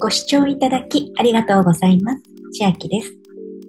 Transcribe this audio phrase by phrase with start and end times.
[0.00, 2.22] ご視聴いただきありがとうございます。
[2.52, 3.12] 千秋です。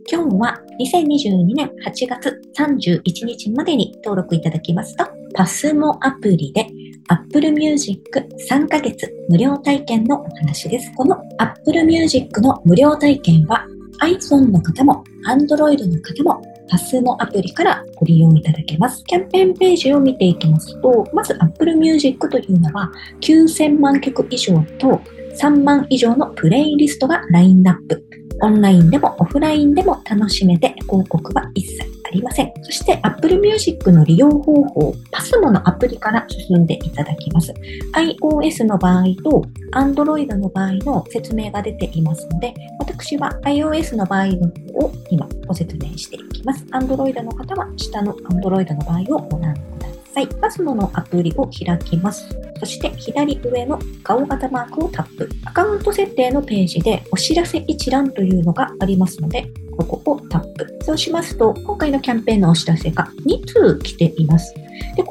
[0.08, 6.68] 今日は2022年8月31日までに登録いただきますと、パスモアプリで
[7.08, 8.00] Apple Music
[8.48, 10.92] 3ヶ月無料体験のお話です。
[10.96, 13.66] この Apple Music の無料体験は
[14.00, 19.04] iPhone の方も Android の方もパスモアプリからご利用いただけます。
[19.06, 25.02] キャンペーンページを見ていきますと、まず Apple Music というのは9000万曲以上と
[25.42, 28.04] 3万以上のプレイリストがラインナップ。
[28.42, 32.52] オンラインでもオフラインでも楽しめて広告は一切ありません。
[32.62, 37.54] そして Apple Music の利用方法、パスモのアプリから進んでいただきます。
[37.94, 46.66] iOS の場合と Android の場合の説明が出ていますので、私は iOS の場合のを今ご説明していきます。
[46.72, 49.79] Android の方は下の Android の場合をご覧ください。
[50.28, 52.28] パスモのアプリを開きます。
[52.60, 55.30] そして左上の顔型マークをタップ。
[55.46, 60.80] アカウント設定のページでお知らせ一覧というのがありますので、ここをタップ。
[60.82, 64.54] そうしますと、今回のキャンペーンのお知らせが2通来ています。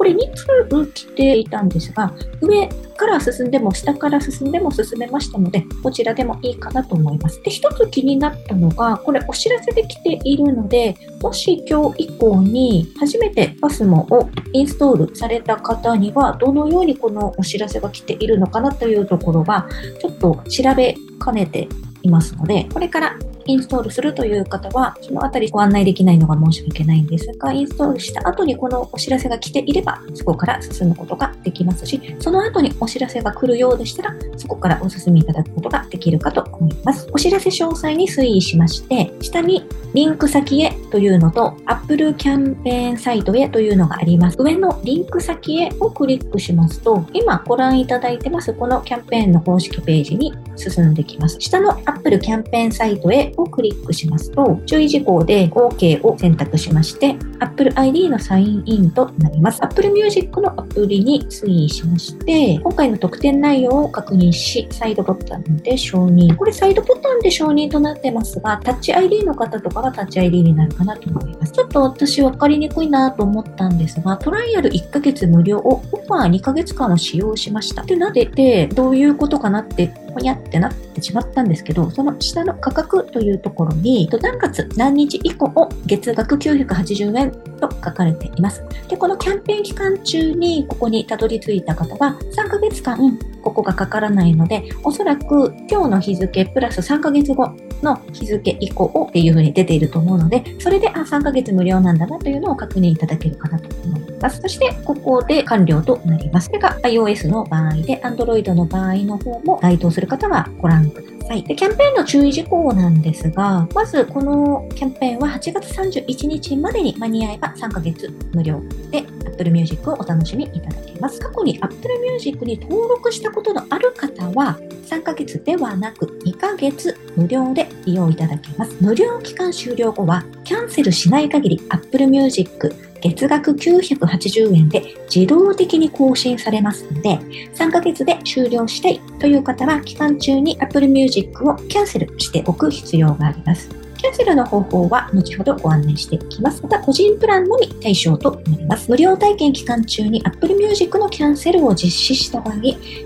[0.09, 0.33] これ2
[0.67, 7.41] 通来ていたんですが、上から進んでも下から進んでも進めましたので、こちらでもいいかなと思います。
[7.43, 19.67] で、一つ気になったのが、これお知らせで来ているので、もし今日以降に初めて PASMO をインストールされた方には、どのようにこのお知らせが来ているのかなというところは、
[20.01, 21.67] ちょっと調べかねて
[22.01, 23.15] いますので、これから
[23.49, 37.09] インストールするという方は、そのあたりご案内できないのが申し訳ないんですが、インストールした後にこのお知らせが来ていれば、そこから進むことができますし、その後にお知らせが来るようでしたら、そこからお進みいただくことができるかと思います。
[37.11, 44.37] お知らせ詳細に推移しまして、下にリンク先へというのと、Apple キャンペーンサイトへというのがあります。
[44.39, 51.37] 上のリンク先へをクリックしますと、今ご覧いただいてます、このキャンペーンの公式ページに進んできます。
[51.39, 59.63] 下の Apple キャンペーンサイトへをクリックしますと、注意事項で OK を選択しまして、Apple ID のサインインとなります。
[59.63, 66.35] Apple Music のアプリに推移しまして、今回の特典内容を確認し、サイドボタンで承認。
[66.35, 71.51] これサイドボタンで承認となってますが、タッチ ID の方とかはタッチ ID になるかなと思います。
[71.51, 77.81] ちょっと私分かりにくいなと思ったんですが、トライアル1ヶ月無料をオファー2ヶ月間を使用しました。
[77.81, 88.63] ってなって、どういうことかなってほにゃってなってしまったんですけど、その下の価格というところに、何月何日以降を月額980円と書かれています。
[88.87, 92.99] で、このキャンペーン期間中にここにたどり着いた方は、3ヶ月間
[93.41, 97.51] ここがかからないので、おそらく今日の日付プラス3ヶ月後
[97.81, 104.41] の日付以降をっていう風に出ていると思うので、それで、あ、3ヶ月無料なんだなというのを確認いただけるかなと思います。
[104.41, 106.47] そして、ここで完了となります。
[106.47, 111.19] それが iOS の場合で、Android の場合の方も該当する方はご覧ください。
[111.29, 111.43] さい。
[111.43, 121.19] で、キャンペーンの注意事項なんですが、まずこのキャンペーンは8月31日までに間に合えば3ヶ月無料で Apple Music をお楽しみいただけます。
[121.19, 128.75] 過去に Apple Music に登録したことのある方は、3ヶ月ではなく2ヶ月無料で利用いただけます。
[128.81, 137.19] 無料期間終了後は、キャンセルしない限り Apple Music 月額980円で自動的に更新されますので、
[137.53, 143.78] 3ヶ月で終了したいという方は、期間中に Apple Music をキャンセルしておく必要があります。
[143.99, 146.63] キャンセルの方法は後ほどご案内していきます。
[146.63, 148.89] また、個人プランのみ対象となります。
[148.89, 152.55] 無料体験期間中に Apple Music のキャンセルを実施した場合、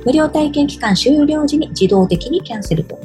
[0.05, 2.95] 無料体験期間終了時に自動的にキャンセルと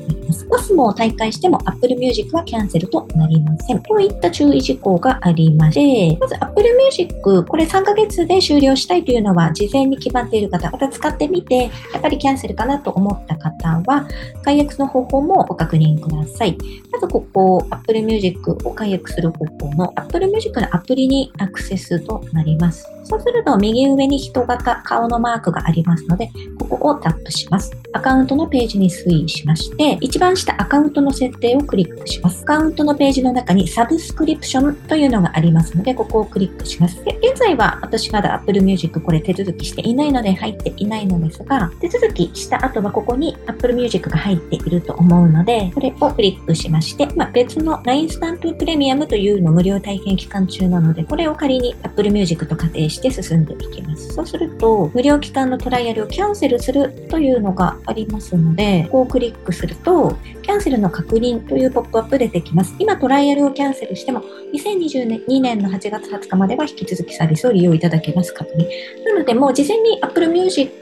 [0.48, 3.82] コスモを大会しても Apple Music はキャンセルとなりません。
[3.82, 14.08] こういった注意事項がありまして、まず Apple Music、これ3ヶ月で終了したいというのは事前に決まっている方、また使ってみて、やっぱりキャンセルかなと思った方は、
[14.42, 16.56] 解約の方法もご確認ください。
[16.90, 22.97] まずここ、Apple Music を解約する方法の Apple Music のアプリにアクセスとなります。
[23.08, 27.72] そうすると右上に人型、顔のマークがありますので、ここをタップします。
[27.94, 32.42] アカウントのページに推移しまして、一番下アカウントの設定をクリックします。
[32.42, 37.02] アカウントのページの中にサブスクリプションというのがありますので、ここをクリックします。
[37.02, 54.08] で現在は私まだ Apple Music これ手続きしていないので入っていないのですが、手続きした後はここに Apple Music が入っていると思うので、これをクリックしまして、まあ、別の LINE スタンププレミアムというの無料体験期間中なので、これを仮に Apple Music と仮定してして進んでいきます。
[54.12, 60.16] そうすると、無料期間のトライアルをキャンセルするというのがありますので、ここをクリックすると、
[60.48, 62.74] キャンセルの確認というポップアップ出てきます。
[62.78, 64.22] 今トライアルをキャンセルしても、
[64.54, 68.66] 2022年の8月20日までは引き続きサービスを利用いただけます確認。
[69.04, 70.72] なので、もう事前に Apple Music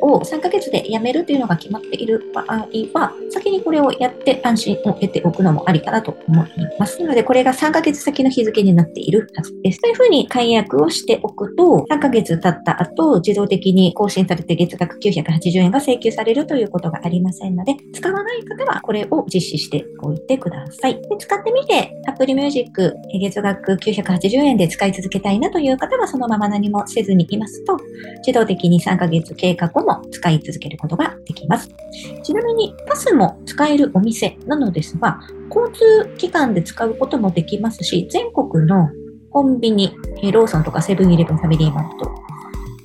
[0.00, 6.48] を3ヶ月で辞めるというのが決まっている場合は、先にこれをやって安心を得ておくのもありかなと思い
[6.80, 7.00] ます。
[7.00, 9.80] なので、これが3ヶ月先の日付になっているはずです。
[9.80, 20.94] というふうに解約をしておくと、3ヶ月経った後、自動的に更新されて月額980円が請求されるということがありませんので、使わない方はこれをを実施しておいてください。
[20.94, 27.76] で使ってみて、Apple Music 月額980円で使い続けたいなという方は、そのまま何もせずにいますと、
[28.26, 31.68] 自動的に3ヶ月経過後も使い続けることができます。
[32.22, 35.20] ちなみに、パスも使えるお店なのですが、
[35.54, 38.88] 交通機関で使うこともできますし、全国の
[39.30, 39.94] コンビニ、
[40.32, 42.10] ローソンとかセブンイレブン、ファミリーマート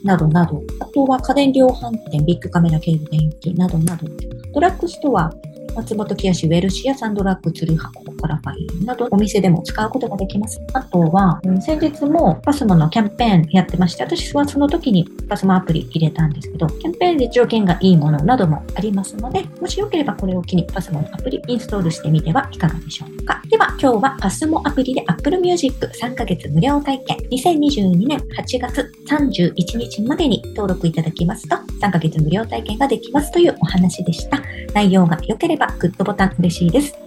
[0.04, 4.08] などなど、あとは家電量販店、ビッグカメラ系電気などなど、
[4.54, 5.30] ドラッグストア、
[5.78, 10.60] 松本清ウェルシア、サンドラッグ、ツルハコ、パラファイなどお店でも使うことができます。
[10.74, 23.42] あとは、うん先日もパスモのキャンペーンやってまして、私はその時にパスモアプリ入れたんですけど、キャンペーンで条件がいいものなどもありますので、もしよければこれを機にパスモのアプリインストールしてみてはいかがでしょうか。
[23.50, 34.42] では、今日はパスモアプリで Apple Music 3ヶ月無料体験2022年8月31日までに登録いただきますと3ヶ月無料体験ができますというお話でした。
[34.74, 37.07] 内容が良ければグッドボタン嬉しいです。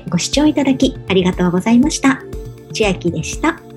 [0.11, 2.21] ご視聴いただきありがとうございました。
[2.73, 3.70] 千秋でした。